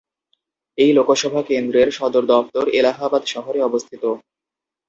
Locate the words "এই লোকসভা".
0.77-1.41